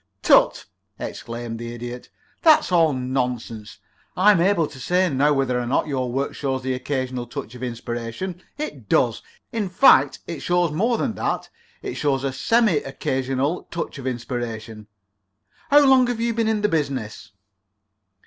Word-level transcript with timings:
"Tut!" 0.23 0.65
exclaimed 0.97 1.59
the 1.59 1.75
Idiot. 1.75 2.09
"That's 2.41 2.71
all 2.71 2.91
nonsense. 2.91 3.77
I 4.17 4.31
am 4.31 4.41
able 4.41 4.65
to 4.65 4.79
say 4.79 5.07
now 5.11 5.31
whether 5.31 5.59
or 5.59 5.67
not 5.67 5.85
your 5.85 6.11
work 6.11 6.33
shows 6.33 6.63
the 6.63 6.73
occasional 6.73 7.27
touch 7.27 7.53
of 7.53 7.61
inspiration. 7.61 8.41
It 8.57 8.89
does. 8.89 9.21
In 9.51 9.69
fact, 9.69 10.17
it 10.25 10.39
shows 10.39 10.71
more 10.71 10.97
than 10.97 11.13
that. 11.13 11.51
It 11.83 11.93
shows 11.93 12.23
a 12.23 12.33
semi 12.33 12.77
occasional 12.77 13.67
touch 13.69 13.99
of 13.99 14.07
inspiration. 14.07 14.87
How 15.69 15.85
long 15.85 16.07
have 16.07 16.19
you 16.19 16.33
been 16.33 16.47
in 16.47 16.61
the 16.61 16.67
business?" 16.69 17.33